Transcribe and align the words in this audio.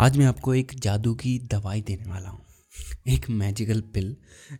आज 0.00 0.16
मैं 0.18 0.26
आपको 0.26 0.54
एक 0.54 0.72
जादू 0.74 1.14
की 1.14 1.38
दवाई 1.38 1.80
देने 1.80 2.10
वाला 2.10 2.28
हूँ। 2.28 2.40
एक 3.08 3.28
मैजिकल 3.30 3.80
पिल 3.80 4.16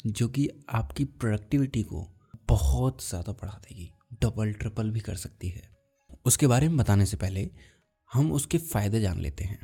जो 0.07 0.29
कि 0.29 0.49
आपकी 0.71 1.05
प्रोडक्टिविटी 1.05 1.83
को 1.83 2.05
बहुत 2.49 3.05
ज़्यादा 3.09 3.33
बढ़ा 3.33 3.53
देगी। 3.53 3.91
डबल 4.23 4.53
ट्रिपल 4.53 4.91
भी 4.91 5.01
कर 5.01 5.15
सकती 5.15 5.49
है। 5.49 5.63
उसके 6.25 6.47
बारे 6.47 6.69
में 6.69 6.77
बताने 6.77 7.07
से 7.07 7.17
पहले 7.17 7.49
हम 8.11 8.33
उसके 8.33 8.59
फ़ायदे 8.59 9.01
जान 9.01 9.21
लेते 9.21 9.45
हैं। 9.45 9.59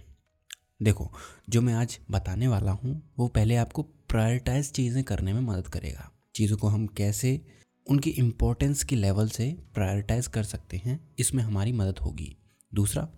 देखो, 0.83 1.13
जो 1.51 1.63
मैं 1.63 1.75
आज 1.75 1.99
बताने 2.11 2.49
वाला 2.49 2.73
हूँ, 2.73 3.13
वो 3.19 3.29
पहले 3.29 3.57
आपको 3.57 3.83
प्रायोरिटाइज 3.83 4.73
चीज़ें 4.73 5.05
करने 5.05 5.33
में 5.33 5.41
मदद 5.41 5.69
करेगा। 5.69 6.11
चीज़ों 6.35 6.57
को 6.57 6.69
हम 6.69 6.87
कैसे, 6.87 7.41
उनकी 7.87 8.11
इम्पोर्टेंस 8.11 8.85
के 8.85 8.97
लेवल 8.97 9.29
से 9.29 9.53
प्रायोरिटाइज 9.75 10.27
कर 10.27 10.45
सकते 10.45 10.77
हैं, 10.77 11.15
इसमें 11.19 11.43
हमारी 11.43 11.73
मदद 11.73 11.99
होगी। 11.99 12.37
दूसरा 12.73 13.09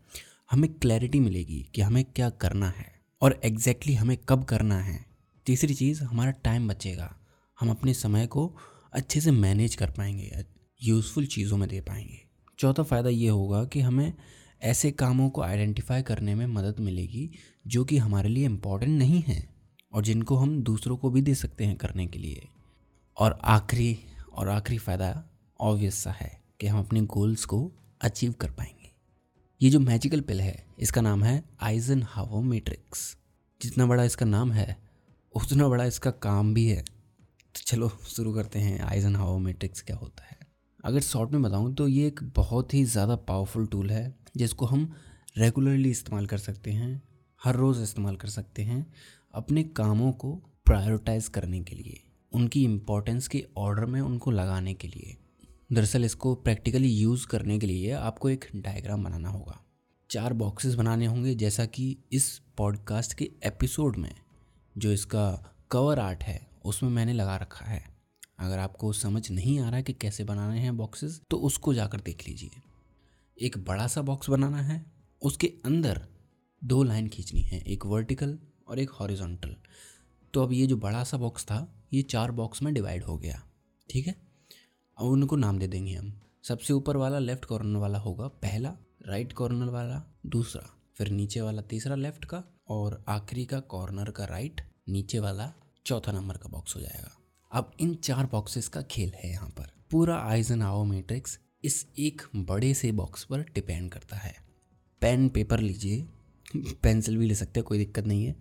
हमें 0.51 0.73
क्लैरिटी 0.75 1.21
मिलेगी 1.21 1.71
कि 1.75 1.83
हमें 1.83 2.05
क्या 2.05 2.31
करना 2.31 2.69
है 2.69 3.01
और 3.23 3.41
एग्जैक्टली 3.45 3.93
exactly 3.93 4.09
हमें 4.09 4.17
कब 4.29 4.45
करना 4.45 4.81
है। 4.81 5.07
तीसरी 5.47 5.75
चीज़, 5.75 6.03
हमारा 6.05 6.31
टाइम 6.31 6.69
बचेगा। 6.69 7.17
हम 7.61 7.71
अपने 7.71 7.95
समय 7.95 8.27
को 8.27 8.57
अच्छे 8.93 9.21
से 9.21 9.31
मैनेज 9.31 9.75
कर 9.75 9.91
पाएँगे 9.91 10.45
यूज़फुल 10.83 11.27
चीज़ों 11.27 11.57
में 11.57 11.69
दे 11.69 11.81
पाएँगे। 11.81 12.21
चौथा 12.59 12.83
फ़ायदा 12.83 13.09
ये 13.09 13.29
होगा 13.29 13.65
कि 13.65 13.81
हमें 13.81 14.13
ऐसे 14.63 14.91
कामों 14.91 15.31
को 15.31 15.43
आइडेंटिफाई 15.43 16.03
करने 16.03 16.35
में 16.35 16.47
मदद 16.47 16.81
मिलेगी 16.81 17.31
जो 17.67 17.85
कि 17.85 17.99
हमारे 17.99 18.29
लिए 18.29 18.45
इंपॉर्टेंट 18.45 18.99
नहीं 18.99 19.23
हैं 19.23 19.55
और 19.93 20.03
जिनको 20.03 20.37
हम 20.37 20.63
दूसरों 20.63 20.97
को 20.97 21.11
भी 21.11 21.23
दे 21.23 21.35
सकते 21.35 21.65
हैं 21.65 21.77
करने 21.77 22.07
के 22.07 22.19
लिए। 22.19 22.49
और 23.17 23.39
आखिरी 23.45 23.99
और 24.33 24.49
आखिरी 24.49 24.79
फ़ायदा 24.79 25.25
ऑब्वियस 25.61 25.95
सा 25.95 26.11
है 26.11 26.41
कि 26.61 26.67
हम 26.67 26.79
अपने 26.79 27.01
गोल्स 27.01 27.45
को 27.45 27.73
अचीव 28.01 28.33
कर 28.33 28.51
पाएँगे। 28.51 28.78
ये 29.61 29.69
जो 29.71 29.79
मैजिकल 29.81 30.21
पिल 30.21 30.41
है, 30.41 30.65
इसका 30.79 31.01
नाम 31.01 31.23
है 31.25 31.43
आइजन 31.63 32.03
हावो 32.03 32.41
मैट्रिक्स 32.43 33.01
जितना 33.61 33.87
बड़ा 33.87 34.05
इसका 34.05 34.27
नाम 34.27 34.53
है, 34.53 34.77
उतना 35.35 35.69
बड़ा 35.69 35.85
इसका 35.85 36.11
काम 36.11 36.53
भी 36.55 36.67
है। 36.67 36.83
तो 36.83 37.61
चलो, 37.67 37.89
शुरू 37.89 38.33
करते 38.35 38.59
हैं। 38.59 38.79
आइजन 38.81 39.17
हावो 39.17 39.39
मैट्रिक्स 39.39 39.83
क्या 39.83 39.97
होता 39.97 40.25
है? 40.25 40.37
अगर 40.85 41.01
शॉर्ट 41.01 41.33
में 41.33 41.43
बताऊँ 41.43 41.75
तो 41.75 41.89
ये 41.89 42.07
एक 42.07 42.23
बहुत 42.37 42.75
ही 42.75 42.85
ज़्यादा 42.85 43.17
पावरफुल 43.17 43.67
टूल 43.67 43.91
है, 43.91 44.15
जिसको 44.37 44.67
हम 44.67 44.91
रेगुलरली 45.39 45.91
इस्तेमाल 45.91 46.27
कर 46.27 46.39
सकते 46.39 46.71
हैं, 46.71 47.03
हर 47.41 47.57
रोज़ 47.57 47.83
इस्तेमाल 47.83 48.17
कर 48.17 48.29
सकते 48.29 48.63
हैं, 48.63 48.85
अपने 49.35 49.63
कामों 49.77 50.13
को 50.13 50.35
प्रायोरिटाइज 50.67 51.29
करने 51.29 51.61
के 51.61 51.77
लिए, 51.77 52.01
उनकी 52.33 52.65
इम्पोर्टेंस 52.65 53.29
के 53.29 53.45
ऑर्डर 53.57 53.87
में, 53.87 54.01
उनको 54.01 54.31
लगाने 54.31 54.75
के 54.75 54.89
लिए। 54.89 55.17
दरअसल 55.73 56.05
इसको 56.05 56.35
प्रैक्टिकली 56.35 56.89
यूज़ 56.89 57.27
करने 57.27 57.59
के 57.59 57.67
लिए 57.67 57.91
आपको 57.93 58.29
एक 58.31 58.45
डायग्राम 58.57 59.05
बनाना 59.05 59.29
होगा। 59.29 59.65
चार 60.11 60.33
बॉक्सेस 60.33 60.75
बनाने 60.75 61.07
होंगे, 61.07 61.35
जैसा 61.35 61.67
कि 61.67 61.97
इस 62.13 62.41
पॉडकास्ट 62.57 63.15
के 63.15 63.31
एपिसोड 63.45 63.97
में, 63.97 64.15
जो 64.79 64.93
इसका 64.93 65.55
कवर 65.71 65.99
आर्ट 65.99 66.23
है, 66.23 66.49
उसमें 66.65 66.91
मैंने 66.91 67.13
लगा 67.13 67.37
रखा 67.37 67.67
है। 67.67 67.83
अगर 68.39 68.59
आपको 68.59 68.93
समझ 68.93 69.31
नहीं 69.31 69.61
आ 69.61 69.71
रहा 69.71 69.81
कि 69.81 69.93
कैसे 69.93 70.25
बनाने 70.25 70.61
हैं 70.61 70.77
बॉक्सेस 70.77 71.21
तो 71.31 71.37
उसको 71.37 71.75
जाकर 71.75 72.01
देख 72.01 72.29
लीजिए। 72.29 72.51
एक 73.43 73.59
बड़ा 73.59 73.87
सा 73.87 74.03
बॉक्स 74.03 74.31
बनाना 74.31 74.63
है, 74.63 74.85
उसके 75.23 75.53
अंदर 75.65 76.07
दो 76.65 76.83
लाइन 76.83 77.09
खींचनी 77.09 77.41
है, 77.41 77.61
एक 77.61 77.87
वर्टिकल 77.87 78.39
और 78.69 78.79
एक 78.79 78.91
हॉरिजॉन्टल। 78.91 79.57
तो 80.35 80.43
अब 80.43 80.53
ये 80.53 80.67
जो 80.67 80.77
बड़ा 80.77 81.05
सा 81.05 81.17
बॉक्स 81.17 81.45
था, 81.45 81.85
ये 81.93 82.03
चार 82.03 82.31
बॉक्स 82.31 82.63
में 82.63 82.75
डिवाइड 82.75 83.05
हो 83.05 83.19
गया, 83.19 83.43
ठीक 83.91 84.07
है? 84.07 84.28
और 84.99 85.11
उनको 85.11 85.37
नाम 85.37 85.59
दे 85.59 85.67
देंगे 85.67 85.95
हम। 85.95 86.13
सबसे 86.45 86.73
ऊपर 86.73 86.97
वाला 86.97 87.19
लेफ़्ट 87.19 87.45
कॉर्नर 87.45 87.79
वाला 87.79 87.99
होगा 87.99 88.27
पहला 88.43 88.75
राइट 89.07 89.33
कॉर्नर 89.33 89.71
वाला 89.71 90.03
दूसरा, 90.27 90.63
फिर 90.97 91.09
नीचे 91.09 91.41
वाला 91.41 91.63
तीसरा 91.63 91.95
लेफ़्ट 91.95 92.25
का 92.25 92.43
और 92.69 93.03
आखिरी 93.09 93.45
का 93.45 93.61
कॉर्नर 93.61 94.11
का 94.11 94.25
राइट 94.25 94.61
नीचे 94.89 95.19
वाला 95.19 95.53
चौथा 95.87 96.13
नंबर 96.13 96.37
का 96.37 96.49
बॉक्स 96.49 96.77
हो 96.77 96.81
जाएगा। 96.81 97.11
अब 97.51 97.71
इन 97.81 97.95
चार 97.95 98.27
बॉक्सेस 98.27 98.69
का 98.69 98.83
खेल 98.83 99.13
है 99.15 99.31
यहाँ 99.31 99.49
पर। 99.49 99.73
पूरा 99.91 100.17
आइजन 100.21 100.63
आओ 100.63 100.85
मैट्रिक्स 100.85 101.39
इस 101.65 101.87
एक 101.99 102.23
बड़े 102.37 102.73
से 102.75 102.93
बॉक्स 102.93 103.25
पर 103.25 103.45
डिपेंड 103.55 103.91
करता 103.91 104.17
है। 104.17 104.35
पेन 105.03 105.29
पेपर 105.29 105.61
लीजिए। 105.61 106.07
पेंसिल 106.83 107.17
भी 107.19 107.27
ले 107.27 107.35
सकते 107.35 107.61
हो, 107.61 107.65
कोई 107.65 107.79
दिक्कत 107.79 108.07
नहीं 108.07 108.25
है। 108.25 108.37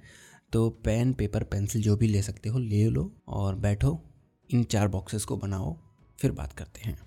तो 0.53 0.69
पेन 0.85 1.13
पेपर 1.13 1.43
पेंसिल 1.43 1.81
जो 1.81 1.95
भी 1.95 2.07
ले 2.07 2.21
सकते 2.21 2.49
हो, 2.49 2.59
ले 2.59 2.89
लो 2.89 3.11
और 3.27 3.55
बैठो। 3.55 3.99
इन 4.49 4.63
चार 4.63 4.87
बॉक्सेस 4.87 5.25
को 5.25 5.37
बनाओ। 5.37 5.75
फिर 6.19 6.31
बात 6.31 6.53
करते 6.53 6.81
हैं। 6.81 6.97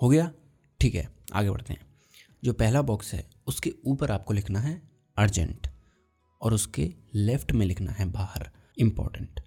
हो 0.00 0.08
गया? 0.08 0.32
ठीक 0.80 0.94
है, 0.94 1.08
आगे 1.32 1.50
बढ़ते 1.50 1.72
हैं। 1.72 1.80
जो 2.44 2.52
पहला 2.52 2.82
बॉक्स 2.82 3.12
है, 3.14 3.28
उसके 3.46 3.74
ऊपर 3.84 4.10
आपको 4.10 4.34
लिखना 4.34 4.60
है 4.60 4.80
अर्जेंट 5.16 5.66
और 6.40 6.54
उसके 6.54 6.92
लेफ़्ट 7.14 7.52
में 7.52 7.66
लिखना 7.66 7.92
है 7.92 8.04
बाहर 8.04 8.50
इंपॉर्टेंट 8.78 9.40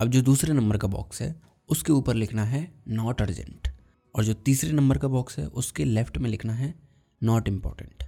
अब 0.00 0.08
जो 0.08 0.22
दूसरे 0.22 0.52
नंबर 0.52 0.76
का 0.76 0.88
बॉक्स 0.88 1.22
है, 1.22 1.34
उसके 1.68 1.92
ऊपर 1.92 2.14
लिखना 2.14 2.44
है 2.44 2.82
नॉट 2.88 3.22
अर्जेंट 3.22 3.68
और 4.14 4.24
जो 4.24 4.34
तीसरे 4.34 4.72
नंबर 4.72 4.98
का 4.98 5.08
बॉक्स 5.08 5.38
है, 5.38 5.46
उसके 5.46 5.84
लेफ़्ट 5.84 6.18
में 6.18 6.30
लिखना 6.30 6.52
है 6.52 6.74
नॉट 7.22 7.48
इंपॉर्टेंट 7.48 8.04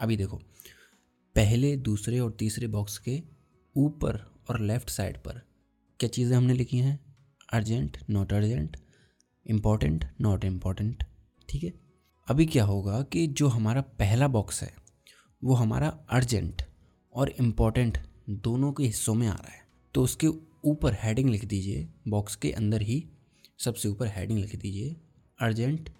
अभी 0.00 0.16
देखो, 0.16 0.36
पहले, 1.36 1.76
दूसरे 1.76 2.18
और 2.20 2.30
तीसरे 2.32 2.66
बॉक्स 2.66 2.98
के 2.98 3.22
ऊपर 3.76 4.16
और 4.50 4.60
लेफ़्ट 4.60 4.90
साइड 4.90 5.18
पर 5.18 5.40
क्या 6.00 6.08
चीज़ें 6.08 6.36
हमने 6.36 6.54
लिखी 6.54 6.78
हैं? 6.78 6.98
Urgent 7.52 7.98
not 8.10 8.32
urgent 8.32 8.76
important 9.50 10.04
not 10.20 10.44
important 10.44 11.04
ठीक 11.48 11.64
है? 11.64 11.72
अभी 12.28 12.46
क्या 12.46 12.64
होगा 12.64 13.02
कि 13.02 13.26
जो 13.26 13.48
हमारा 13.48 13.80
पहला 13.80 14.28
बॉक्स 14.28 14.62
है, 14.62 14.74
वो 15.44 15.54
हमारा 15.54 15.88
अर्जेंट 15.88 16.62
और 17.14 17.28
इंपॉर्टेंट 17.28 17.98
दोनों 18.30 18.72
के 18.72 18.84
हिस्सों 18.84 19.14
में 19.14 19.28
आ 19.28 19.34
रहा 19.34 19.52
है। 19.52 19.60
तो 19.94 20.02
उसके 20.02 20.26
ऊपर 20.64 20.96
हेडिंग 21.02 21.30
लिख 21.30 21.44
दीजिए 21.44 21.88
बॉक्स 22.08 22.36
के 22.36 22.52
अंदर 22.52 22.82
ही 22.82 23.10
सबसे 23.58 23.88
ऊपर 23.88 24.06
हेडिंग 24.06 24.38
लिख 24.38 24.56
दीजिए 24.56 24.96
अर्जेंट 25.40 25.90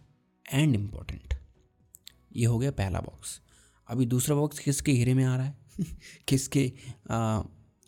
एंड 0.53 0.75
इंपॉर्टेंट 0.75 1.35
ये 2.37 2.47
हो 2.47 2.59
गया 2.59 2.71
पहला 2.71 3.01
बॉक्स 3.01 3.41
अभी 3.89 4.07
दूसरा 4.07 4.37
बॉक्स 4.37 4.59
किसके 4.59 4.95
घेरे 4.95 5.15
में 5.15 5.25
आ 5.25 5.37
रहा 5.37 5.47
है? 5.47 5.59
किसके 6.29 6.73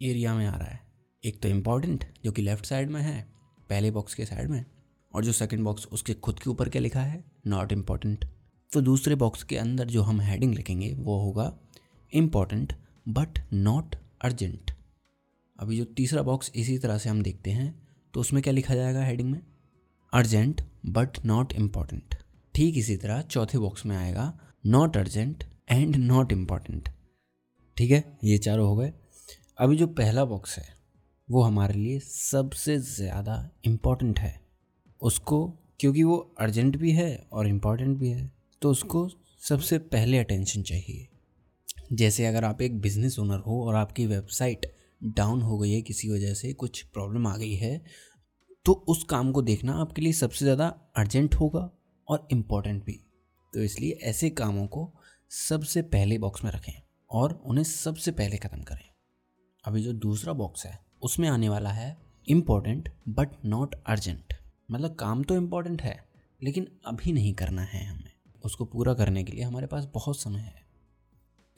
एरिया 0.03 0.35
में 0.35 0.47
आ 0.47 0.57
रहा 0.57 0.69
है? 0.69 0.81
एक 1.25 1.43
तो 1.43 1.49
इंपॉर्टेंट 1.49 2.05
जो 2.25 2.33
कि 2.33 2.43
लेफ़्ट 2.43 2.67
साइड 2.67 2.91
में 2.91 3.01
है, 3.03 3.33
पहले 3.69 3.91
बॉक्स 3.91 4.15
के 4.15 4.25
साइड 4.25 4.51
में। 4.51 4.65
और 5.15 5.25
जो 5.25 5.33
सेकंड 5.33 5.65
बॉक्स 5.65 5.87
उसके 5.89 6.15
खुद 6.15 6.39
के 6.39 6.51
ऊपर 6.51 6.69
क्या 6.69 6.83
लिखा 6.83 7.01
है? 7.01 7.25
नॉट 7.47 7.73
इंपॉर्टेंट 7.73 8.25
तो 8.73 8.81
दूसरे 8.81 9.15
बॉक्स 9.15 9.43
के 9.43 9.57
अंदर 9.57 9.87
जो 9.87 10.03
हम 10.03 10.21
हेडिंग 10.21 10.55
लिखेंगे, 10.55 10.93
वो 10.93 11.19
होगा 11.21 11.53
इंपॉर्टेंट 12.13 12.73
बट 13.09 13.39
नॉट 13.53 13.97
अर्जेंट 14.21 14.71
अभी 15.59 15.77
जो 15.79 15.85
तीसरा 15.87 16.23
बॉक्स 16.23 16.51
इसी 16.55 16.79
तरह 16.79 16.99
से 16.99 17.09
हम 17.09 17.23
देखते 17.23 17.51
हैं 17.51 17.75
तो 18.15 18.21
उसमें 18.21 18.43
क्या 18.43 18.53
लिखा 18.53 18.75
जाएगा 18.75 19.05
हेडिंग 19.05 19.31
में? 19.31 19.41
अर्जेंट 20.13 20.61
बट 20.87 21.25
नॉट 21.27 21.53
इंपॉर्टेंट 21.53 22.15
ठीक 22.55 22.77
इसी 22.79 22.97
तरह 22.97 23.21
चौथे 23.23 23.59
बॉक्स 23.59 23.87
में 23.87 23.97
आएगा 23.97 24.33
not 24.67 24.97
urgent 24.97 25.45
and 25.71 25.97
not 25.97 26.33
important 26.33 26.89
ठीक 27.77 27.91
है? 27.91 28.19
ये 28.25 28.39
चारों 28.39 28.69
हो 28.69 28.77
गए। 28.77 28.93
अभी 29.59 29.77
जो 29.77 29.87
पहला 29.89 30.25
बॉक्स 30.25 30.59
है, 30.59 30.65
वो 31.29 31.43
हमारे 31.43 31.75
लिए 31.75 31.99
सबसे 32.01 32.79
ज़्यादा 32.79 33.49
इंपॉर्टेंट 33.65 34.19
है। 34.19 34.41
उसको, 35.03 35.47
क्योंकि 35.81 36.03
वो 36.03 36.17
अर्जेंट 36.41 36.77
भी 36.77 36.93
है 36.93 37.17
और 37.33 37.47
इंपॉर्टेंट 37.49 37.97
भी 37.99 38.11
है 38.11 38.31
तो 38.63 38.71
उसको 38.71 39.09
सबसे 39.43 39.79
पहले 39.79 40.19
अटेंशन 40.19 40.63
चाहिए। 40.63 41.09
जैसे 41.93 42.27
अगर 42.27 42.45
आप 42.45 42.63
एक 42.63 42.81
बिज़नेस 42.81 43.19
ओनर 43.19 43.39
हो 43.39 43.63
और 43.65 43.75
आपकी 43.75 44.07
वेबसाइट 44.07 44.67
डाउन 45.01 45.41
हो 45.43 45.59
गई 45.59 45.73
है, 45.73 45.81
किसी 45.83 46.09
वजह 46.09 46.35
से 46.35 46.53
कुछ 46.55 46.83
प्रॉब्लम 46.85 47.27
आ 47.27 47.37
गई 47.37 47.55
है 47.55 47.81
तो 48.67 48.73
उस 48.89 49.03
काम 49.05 49.33
को 49.33 49.43
देखना 49.43 49.75
आपके 49.75 50.03
लिए 50.03 50.13
सबसे 50.15 50.45
ज़्यादा 50.45 50.67
अर्जेंट 50.97 51.35
होगा 51.35 51.71
और 52.09 52.27
इंपॉर्टेंट 52.33 52.85
भी। 52.85 53.01
तो 53.53 53.63
इसलिए 53.63 53.99
ऐसे 54.03 54.31
कामों 54.33 54.67
को 54.67 54.93
सबसे 55.31 55.83
पहले 55.85 56.19
बॉक्स 56.19 56.45
में 56.45 56.51
रखें 56.51 56.73
और 57.11 57.33
उन्हें 57.45 57.65
सबसे 57.65 58.11
पहले 58.13 58.37
ख़त्म 58.37 58.63
करें। 58.63 58.89
अभी 59.65 59.83
जो 59.83 59.93
दूसरा 59.95 60.33
बॉक्स 60.35 60.67
है, 60.67 60.79
उसमें 61.03 61.29
आने 61.29 61.49
वाला 61.49 61.71
है 61.71 61.97
इंपॉर्टेंट 62.27 62.89
बट 63.09 63.29
नॉट 63.47 63.75
अर्जेंट 63.87 64.32
मतलब 64.71 64.95
काम 64.95 65.23
तो 65.23 65.37
इंपॉर्टेंट 65.37 65.83
है, 65.83 66.05
लेकिन 66.43 66.69
अभी 66.87 67.13
नहीं 67.13 67.35
करना 67.35 67.63
है 67.63 67.85
हमें। 67.87 68.11
उसको 68.45 68.65
पूरा 68.65 68.95
करने 68.95 69.25
के 69.25 69.33
लिए 69.33 69.45
हमारे 69.45 69.67
पास 69.67 69.89
बहुत 69.95 70.21
समय 70.21 70.41
है। 70.41 70.63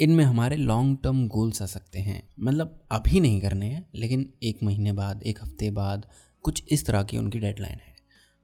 इनमें 0.00 0.24
हमारे 0.24 0.56
लॉन्ग 0.56 0.98
टर्म 1.02 1.28
गोल्स 1.28 1.62
आ 1.62 1.66
सकते 1.66 1.98
हैं। 1.98 2.28
मतलब 2.40 2.86
अभी 2.90 3.20
नहीं 3.20 3.40
करने 3.40 3.66
हैं, 3.66 3.88
लेकिन 3.94 4.32
एक 4.42 4.62
महीने 4.62 4.92
बाद, 4.92 5.22
एक 5.22 5.38
हफ़्ते 5.42 5.70
बाद, 5.70 6.06
कुछ 6.42 6.64
इस 6.68 6.86
तरह 6.86 7.02
की 7.02 7.18
उनकी 7.18 7.38
डेडलाइन 7.38 7.78
है। 7.78 7.94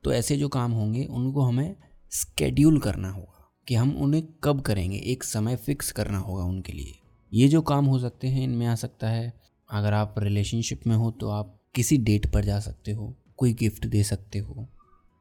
तो 0.04 0.12
ऐसे 0.12 0.36
जो 0.36 0.48
काम 0.48 0.72
होंगे, 0.72 1.04
उनको 1.04 1.40
हमें 1.40 1.76
स्केड्यूल 2.10 2.78
करना 2.78 3.10
होगा 3.10 3.52
कि 3.68 3.74
हम 3.74 3.96
उन्हें 3.96 4.22
कब 4.44 4.60
करेंगे। 4.60 4.98
एक 4.98 5.24
समय 5.24 5.56
फिक्स 5.56 5.92
करना 5.92 6.18
होगा 6.18 6.44
उनके 6.44 6.72
लिए। 6.72 6.98
ये 7.32 7.48
जो 7.48 7.62
काम 7.62 7.84
हो 7.84 7.98
सकते 7.98 8.28
हैं, 8.28 8.44
इनमें 8.44 8.66
आ 8.66 8.74
सकता 8.74 9.08
है। 9.08 9.40
अगर 9.70 9.92
आप 9.92 10.14
रिलेशनशिप 10.18 10.86
में 10.86 10.96
हो 10.96 11.10
तो 11.10 11.28
आप 11.28 11.56
किसी 11.74 11.96
डेट 11.98 12.32
पर 12.32 12.44
जा 12.44 12.60
सकते 12.60 12.92
हो। 12.92 13.19
कोई 13.40 13.52
गिफ्ट 13.52 13.86
दे 13.86 14.02
सकते 14.04 14.38
हो। 14.38 14.66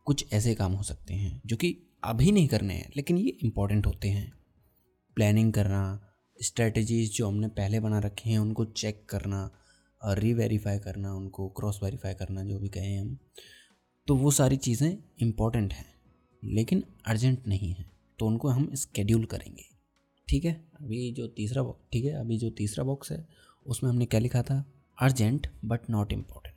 कुछ 0.07 0.25
ऐसे 0.33 0.54
काम 0.56 0.74
हो 0.74 0.83
सकते 0.83 1.13
हैं, 1.13 1.42
जो 1.45 1.56
कि 1.56 1.75
अभी 2.04 2.31
नहीं 2.31 2.48
करने 2.48 2.74
हैं, 2.74 2.92
लेकिन 2.98 3.18
ये 3.18 3.38
इंपॉर्टेंट 3.44 3.86
होते 3.86 4.10
हैं। 4.10 4.31
प्लानिंग 5.18 5.54
करना 5.54 5.81
स्ट्रेटजीज 6.39 7.16
जो 7.16 7.27
हमने 7.27 7.48
पहले 7.48 7.80
बना 7.80 8.00
रखे 8.00 8.30
हैं, 8.30 8.39
उनको 8.39 8.66
चेक 8.66 9.06
करना 9.10 9.50
री 10.01 10.33
वेरीफाई 10.33 10.80
करना, 10.80 11.13
उनको 11.13 11.48
क्रॉस 11.50 11.80
वेरीफाई 11.83 12.13
करना, 12.13 12.44
जो 12.44 12.60
भी 12.60 12.69
कहें 12.69 13.00
हम 13.01 13.18
तो 14.07 14.16
वो 14.16 14.31
सारी 14.31 14.57
चीज़ें 14.57 14.98
इंपॉर्टेंट 15.22 15.74
हैं, 15.74 15.86
लेकिन 16.44 16.83
अर्जेंट 17.06 17.48
नहीं 17.48 17.74
है 17.74 17.86
तो 18.19 18.27
उनको 18.27 18.48
हम 18.48 18.69
स्केड्यूल 18.75 19.25
करेंगे। 19.25 19.63
ठीक 20.27 20.45
है? 20.45 20.54
अभी 20.81 21.12
जो 21.13 21.27
तीसरा 21.27 21.63
ठीक 21.94 22.06
है? 22.06 22.13
अभी 22.13 22.38
जो 22.38 22.50
तीसरा 22.51 22.83
बॉक्स 22.83 23.12
है, 23.12 23.27
उसमें 23.65 23.89
हमने 23.89 24.06
क्या 24.06 24.19
लिखा 24.19 24.44
था? 24.44 24.63
अर्जेंट 24.98 25.48
बट 25.65 25.89
नॉट 25.89 26.13
इंपॉर्टेंट 26.13 26.49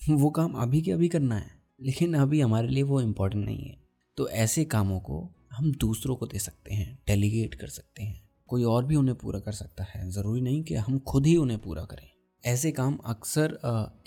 वो 0.10 0.30
काम 0.30 0.52
अभी 0.52 0.82
के 0.82 0.92
अभी 0.92 1.08
करना 1.08 1.36
है, 1.36 1.50
लेकिन 1.82 2.14
अभी 2.14 2.40
हमारे 2.40 2.68
लिए 2.68 2.82
वो 2.82 3.00
इम्पोर्टेंट 3.00 3.44
नहीं 3.44 3.64
है। 3.64 3.76
तो 4.16 4.28
ऐसे 4.28 4.64
कामों 4.64 5.00
को 5.00 5.34
हम 5.52 5.72
दूसरों 5.72 6.16
को 6.16 6.26
दे 6.26 6.38
सकते 6.38 6.74
हैं 6.74 6.98
डेलीगेट 7.06 7.54
कर 7.54 7.66
सकते 7.66 8.02
हैं। 8.02 8.28
कोई 8.46 8.64
और 8.64 8.84
भी 8.84 8.96
उन्हें 8.96 9.16
पूरा 9.18 9.40
कर 9.40 9.52
सकता 9.52 9.84
है। 9.84 10.10
ज़रूरी 10.10 10.40
नहीं 10.40 10.64
कि 10.64 10.74
हम 10.74 10.98
खुद 10.98 11.26
ही 11.26 11.36
उन्हें 11.36 11.58
पूरा 11.60 11.84
करें। 11.84 12.10
ऐसे 12.44 12.72
काम 12.72 12.96
अक्सर 12.96 13.58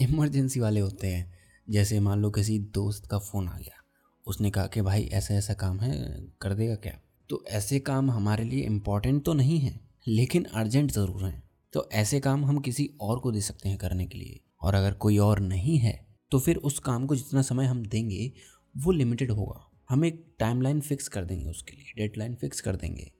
इमरजेंसी 0.01 0.59
वाले 0.59 0.79
होते 0.79 1.07
हैं। 1.07 1.39
जैसे 1.69 1.99
मान 1.99 2.19
लो 2.19 2.31
किसी 2.31 2.59
दोस्त 2.59 3.05
का 3.05 3.19
फ़ोन 3.19 3.47
आ 3.47 3.57
गया। 3.57 3.83
उसने 4.27 4.51
कहा 4.51 4.67
कि, 4.67 4.81
भाई, 4.81 5.03
ऐसा 5.03 5.33
ऐसा 5.33 5.53
काम 5.53 5.79
है, 5.79 6.23
कर 6.41 6.53
देगा 6.53 6.75
क्या? 6.75 6.99
तो 7.29 7.43
ऐसे 7.47 7.79
काम 7.79 8.11
हमारे 8.11 8.43
लिए 8.43 8.63
इंपॉर्टेंट 8.63 9.25
तो 9.25 9.33
नहीं 9.33 9.59
है, 9.59 9.79
लेकिन 10.07 10.43
अर्जेंट 10.43 10.91
ज़रूर 10.91 11.25
हैं। 11.25 11.43
तो 11.73 11.89
ऐसे 11.91 12.19
काम 12.19 12.45
हम 12.45 12.59
किसी 12.59 12.89
और 13.01 13.19
को 13.19 13.31
दे 13.31 13.41
सकते 13.41 13.69
हैं 13.69 13.77
करने 13.77 14.05
के 14.05 14.17
लिए। 14.17 14.39
और 14.61 14.75
अगर 14.75 14.93
कोई 14.95 15.17
और 15.19 15.39
नहीं 15.41 15.77
है 15.77 15.93
तो 16.31 16.39
फिर 16.39 16.55
उस 16.57 16.79
काम 16.79 17.05
को 17.07 17.15
जितना 17.15 17.41
समय 17.41 17.65
हम 17.65 17.85
देंगे, 17.85 18.31
वो 18.75 18.91
लिमिटेड 18.91 19.31
होगा। 19.31 19.65
हम 19.89 20.05
एक 20.05 20.25
टाइमलाइन 20.39 20.81
फिक्स 20.81 21.07
कर 21.07 21.25
देंगे 21.25 21.45
उसके 21.45 21.75
लिए 21.75 21.93
डेडलाइन 21.97 22.35
फिक्स 22.35 22.61
कर 22.61 22.75
देंगे 22.75 23.11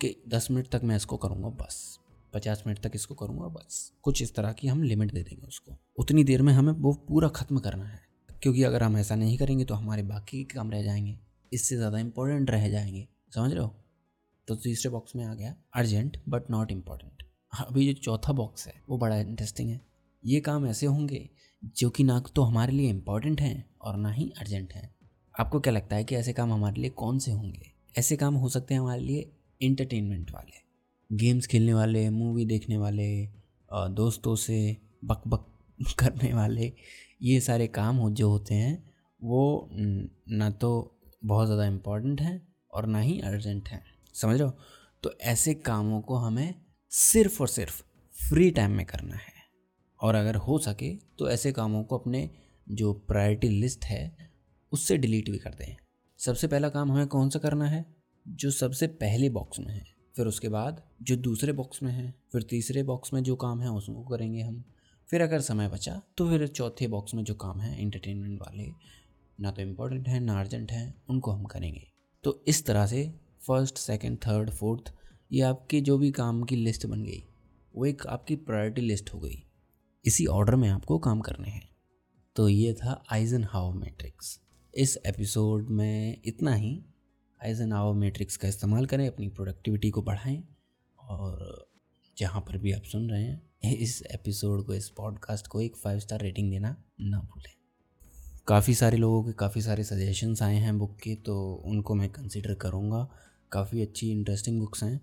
कि 0.00 0.14
दस 0.28 0.48
मिनट 0.50 0.68
तक 0.68 0.80
मैं 0.84 0.96
इसको 0.96 1.16
करूँगा 1.16 1.48
बस, 1.56 1.98
पचास 2.32 2.62
मिनट 2.66 2.78
तक 2.78 2.92
इसको 2.94 3.14
करूँगा 3.14 3.48
बस। 3.50 3.92
कुछ 4.02 4.22
इस 4.22 4.34
तरह 4.34 4.52
की 4.52 4.68
हम 4.68 4.82
लिमिट 4.82 5.12
दे 5.12 5.22
देंगे 5.22 5.46
उसको। 5.46 5.76
उतनी 5.98 6.24
देर 6.24 6.42
में 6.42 6.52
हमें 6.52 6.72
वो 6.74 6.92
पूरा 7.08 7.28
ख़त्म 7.30 7.58
करना 7.58 7.84
है, 7.84 8.00
क्योंकि 8.42 8.62
अगर 8.62 8.82
हम 8.82 8.96
ऐसा 8.96 9.14
नहीं 9.16 9.36
करेंगे 9.38 9.64
तो 9.64 9.74
हमारे 9.74 10.02
बाकी 10.04 10.42
के 10.44 10.54
काम 10.54 10.70
रह 10.70 10.82
जाएँगे, 10.82 11.18
इससे 11.52 11.76
ज़्यादा 11.76 11.98
इंपॉर्टेंट 11.98 12.50
रह 12.50 12.68
जाएँगे। 12.68 13.06
समझ 13.34 13.52
रहे 13.52 13.62
हो? 13.62 13.74
तो 14.48 14.54
तीसरे 14.56 14.90
बॉक्स 14.90 15.16
में 15.16 15.24
आ 15.24 15.34
गया 15.34 15.54
अर्जेंट 15.74 16.16
बट 16.28 16.50
नॉट 16.50 16.72
इंपॉर्टेंट 16.72 17.22
अभी 17.60 17.86
जो 17.86 17.92
चौथा 17.94 18.32
बॉक्स 18.32 18.66
है, 18.66 18.74
वो 18.88 18.98
बड़ा 18.98 19.18
इंटरेस्टिंग 19.18 19.70
है। 19.70 19.80
ये 20.26 20.40
काम 20.40 20.66
ऐसे 20.66 20.86
होंगे 20.86 21.30
जो 21.76 21.90
कि 21.90 22.04
ना 22.04 22.22
तो 22.36 22.42
हमारे 22.42 22.72
लिए 22.72 22.90
इंपॉर्टेंट 22.90 23.40
हैं 23.40 23.64
और 23.82 23.96
ना 23.96 24.10
ही 24.10 24.32
अर्जेंट 24.38 24.72
हैं। 24.72 24.94
आपको 25.40 25.60
क्या 25.60 25.72
लगता 25.72 25.96
है 25.96 26.04
कि 26.04 26.16
ऐसे 26.16 26.32
काम 26.32 26.52
हमारे 26.52 26.80
लिए 26.80 26.90
कौन 26.90 27.18
से 27.18 27.32
होंगे? 27.32 27.72
ऐसे 27.98 28.16
काम 28.16 28.34
हो 28.34 28.48
सकते 28.48 28.74
हैं 28.74 28.80
हमारे 28.80 29.00
लिए 29.00 29.32
इंटरटेनमेंट 29.60 30.30
वाले 30.30 30.62
गेम्स 31.16 31.46
खेलने 31.46 31.74
वाले 31.74 32.10
मूवी 32.10 32.44
देखने 32.44 32.76
वाले 32.78 33.28
दोस्तों 33.72 34.36
से 34.36 34.76
बक 35.04 35.22
बक 35.26 35.46
करने 35.98 36.32
वाले, 36.34 36.72
ये 37.22 37.40
सारे 37.40 37.66
काम 37.66 37.96
हो, 37.96 38.10
जो 38.10 38.30
होते 38.30 38.54
हैं, 38.54 38.90
वो 39.22 39.68
ना 40.30 40.50
तो 40.50 41.00
बहुत 41.24 41.46
ज़्यादा 41.46 41.66
इंपॉर्टेंट 41.66 42.20
हैं 42.20 42.48
और 42.72 42.86
ना 42.86 43.00
ही 43.00 43.20
अर्जेंट 43.20 43.68
हैं। 43.68 43.84
समझ 44.14 44.40
हो? 44.42 44.52
तो 45.02 45.12
ऐसे 45.20 45.54
कामों 45.54 46.00
को 46.00 46.16
हमें 46.16 46.54
सिर्फ़ 46.90 47.40
और 47.40 47.48
सिर्फ़ 47.48 47.82
फ्री 48.28 48.50
टाइम 48.50 48.70
में 48.70 48.86
करना 48.86 49.16
है। 49.16 49.33
और 50.04 50.14
अगर 50.14 50.36
हो 50.36 50.58
सके 50.58 50.94
तो 51.18 51.30
ऐसे 51.30 51.52
कामों 51.52 51.84
को 51.84 51.98
अपने 51.98 52.30
जो 52.68 52.92
प्रायोरिटी 52.92 53.48
लिस्ट 53.48 53.84
है, 53.84 54.30
उससे 54.72 54.96
डिलीट 54.96 55.30
भी 55.30 55.38
कर 55.38 55.50
दें। 55.50 55.76
सबसे 56.18 56.46
पहला 56.46 56.68
काम 56.68 56.92
हमें 56.92 57.06
कौन 57.06 57.30
सा 57.30 57.38
करना 57.38 57.66
है? 57.66 57.94
जो 58.28 58.50
सबसे 58.50 58.86
पहले 58.86 59.28
बॉक्स 59.30 59.60
में 59.60 59.74
है। 59.74 59.84
फिर 60.16 60.26
उसके 60.26 60.48
बाद 60.48 60.82
जो 61.02 61.16
दूसरे 61.16 61.52
बॉक्स 61.52 61.82
में 61.82 61.92
है, 61.92 62.14
फिर 62.32 62.42
तीसरे 62.42 62.82
बॉक्स 62.82 63.12
में 63.12 63.22
जो 63.22 63.36
काम 63.36 63.60
है, 63.60 63.70
उसको 63.70 64.04
करेंगे 64.04 64.42
हम। 64.42 64.64
फिर 65.10 65.20
अगर 65.20 65.40
समय 65.40 65.68
बचा 65.68 66.02
तो 66.16 66.28
फिर 66.28 66.46
चौथे 66.46 66.88
बॉक्स 66.88 67.14
में 67.14 67.24
जो 67.24 67.34
काम 67.34 67.60
है 67.60 67.82
इंटरटेनमेंट 67.82 68.40
वाले, 68.40 68.68
ना 69.40 69.50
तो 69.50 69.62
इम्पोर्टेंट 69.62 70.08
हैं, 70.08 70.20
ना 70.20 70.40
अर्जेंट 70.40 70.72
हैं, 70.72 71.02
उनको 71.10 71.30
हम 71.30 71.44
करेंगे। 71.44 71.88
तो 72.24 72.44
इस 72.48 72.66
तरह 72.66 72.86
से 72.86 73.14
फ़र्स्ट 73.46 73.78
सेकंड 73.78 74.18
थर्ड 74.18 74.50
फोर्थ 74.50 74.94
ये 75.32 75.40
आपकी 75.40 75.80
जो 75.80 75.98
भी 75.98 76.10
काम 76.10 76.42
की 76.42 76.56
लिस्ट 76.56 76.86
बन 76.86 77.04
गई, 77.04 77.22
वो 77.76 77.86
एक 77.86 78.06
आपकी 78.06 78.36
प्रायोरिटी 78.36 78.82
लिस्ट 78.82 79.14
हो 79.14 79.20
गई। 79.20 79.44
इसी 80.04 80.26
ऑर्डर 80.26 80.56
में 80.56 80.68
आपको 80.68 80.98
काम 80.98 81.20
करने 81.20 81.50
हैं। 81.50 81.68
तो 82.36 82.48
ये 82.48 82.74
था 82.74 83.04
आइजन 83.12 83.44
हाउ 83.44 83.72
मैट्रिक्स 83.72 84.40
इस 84.74 84.98
एपिसोड 85.06 85.70
में 85.70 86.20
इतना 86.24 86.54
ही। 86.54 86.84
आइजन 87.44 87.72
हाउ 87.72 87.94
मैट्रिक्स 87.94 88.36
का 88.36 88.48
इस्तेमाल 88.48 88.86
करें, 88.86 89.06
अपनी 89.08 89.28
प्रोडक्टिविटी 89.28 89.90
को 89.90 90.02
बढ़ाएँ, 90.02 90.44
और 90.98 91.66
जहाँ 92.18 92.40
पर 92.40 92.58
भी 92.58 92.72
आप 92.72 92.82
सुन 92.82 93.10
रहे 93.10 93.22
हैं, 93.22 93.76
इस 93.76 94.02
एपिसोड 94.02 94.66
को, 94.66 94.74
इस 94.74 94.88
पॉडकास्ट 94.88 95.46
को 95.46 95.60
एक 95.60 95.76
फाइव 95.76 95.98
स्टार 95.98 96.20
रेटिंग 96.20 96.50
देना 96.50 96.84
ना 97.00 97.18
भूलें। 97.18 97.52
काफ़ी 98.48 98.74
सारे 98.74 98.96
लोगों 98.96 99.24
के 99.24 99.32
काफ़ी 99.32 99.62
सारे 99.62 99.84
सजेशंस 99.84 100.42
आए 100.42 100.56
हैं 100.56 100.78
बुक 100.78 100.96
के 100.96 101.14
तो 101.14 101.62
उनको 101.64 101.94
मैं 101.94 102.08
कंसिडर 102.08 102.54
करूँगा। 102.54 103.08
काफ़ी 103.52 103.82
अच्छी 103.82 104.10
इंटरेस्टिंग 104.10 104.60
बुक्स 104.60 104.82
हैं। 104.82 105.00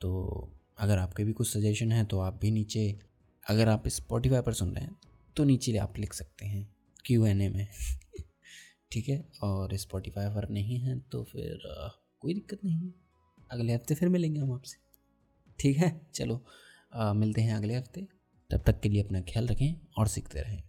तो 0.00 0.52
अगर 0.78 0.98
आपके 0.98 1.24
भी 1.24 1.32
कुछ 1.32 1.52
सजेशन 1.52 1.92
हैं 1.92 2.06
तो 2.06 2.20
आप 2.20 2.38
भी 2.40 2.50
नीचे 2.50 3.07
अगर 3.48 3.68
आप 3.68 3.88
स्पॉटीफाई 3.88 4.40
पर 4.40 4.52
सुन 4.52 4.74
रहे 4.74 4.84
हैं 4.84 4.96
तो 5.36 5.44
नीचे 5.44 5.76
आप 5.76 5.98
लिख 5.98 6.12
सकते 6.12 6.46
हैं 6.46 6.74
क्यू 7.06 7.26
एन 7.26 7.40
ए 7.40 7.48
में। 7.48 7.68
ठीक 8.92 9.08
है? 9.08 9.28
और 9.42 9.76
स्पॉटीफाई 9.76 10.26
पर 10.26 10.48
नहीं 10.48 10.78
है 10.78 10.98
तो 11.00 11.24
फिर 11.24 11.68
आ, 11.80 11.88
कोई 12.20 12.34
दिक्कत 12.34 12.64
नहीं 12.64 12.78
है। 12.78 12.94
अगले 13.50 13.74
हफ़्ते 13.74 13.94
फिर 13.94 14.08
मिलेंगे 14.08 14.40
हम 14.40 14.52
आपसे। 14.52 14.76
ठीक 15.58 15.76
है? 15.76 16.06
चलो 16.14 16.44
आ, 16.94 17.12
मिलते 17.12 17.40
हैं 17.40 17.54
अगले 17.54 17.74
हफ़्ते। 17.74 18.06
तब 18.50 18.62
तक 18.66 18.80
के 18.80 18.88
लिए 18.88 19.02
अपना 19.02 19.20
ख्याल 19.20 19.46
रखें 19.46 19.74
और 19.98 20.08
सीखते 20.08 20.40
रहें। 20.40 20.67